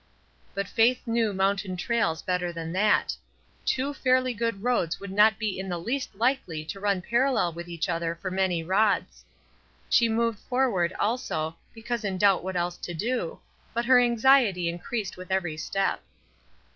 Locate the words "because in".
11.71-12.17